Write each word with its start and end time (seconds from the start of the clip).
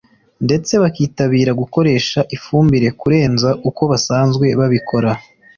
ndetse 0.45 0.73
bakitabira 0.83 1.51
gukoresha 1.61 2.19
ifumbire 2.35 2.87
kurenza 2.99 3.49
uko 3.69 3.81
basanzwe 3.91 4.45
babikora 4.59 5.11